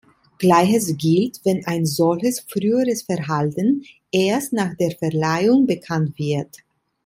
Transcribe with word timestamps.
Gleiches 0.39 0.95
gilt, 0.97 1.41
wenn 1.43 1.63
ein 1.67 1.85
solches 1.85 2.39
früheres 2.39 3.03
Verhalten 3.03 3.85
erst 4.11 4.51
nach 4.51 4.73
der 4.77 4.97
Verleihung 4.97 5.67
bekannt 5.67 6.17
wird. 6.17 6.57